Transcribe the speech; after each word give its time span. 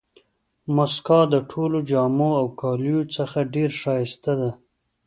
مسکا 0.75 1.19
د 1.33 1.35
ټولو 1.51 1.77
جامو 1.89 2.29
او 2.41 2.47
کالیو 2.61 3.01
څخه 3.17 3.37
ډېره 3.53 3.75
ښایسته 3.81 4.33
ده. 4.39 4.51